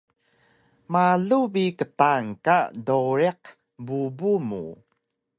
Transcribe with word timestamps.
Malu 0.91 1.39
bi 1.53 1.65
qtaan 1.79 2.25
ka 2.45 2.57
dowriq 2.87 3.41
bubu 3.85 4.31
mu 4.47 4.61